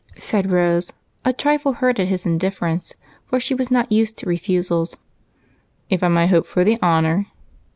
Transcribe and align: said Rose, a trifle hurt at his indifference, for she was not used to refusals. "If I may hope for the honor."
said 0.17 0.49
Rose, 0.49 0.91
a 1.23 1.31
trifle 1.31 1.73
hurt 1.73 1.99
at 1.99 2.07
his 2.07 2.25
indifference, 2.25 2.93
for 3.27 3.39
she 3.39 3.53
was 3.53 3.69
not 3.69 3.91
used 3.91 4.17
to 4.17 4.25
refusals. 4.27 4.97
"If 5.91 6.01
I 6.01 6.07
may 6.07 6.25
hope 6.25 6.47
for 6.47 6.63
the 6.63 6.79
honor." 6.81 7.27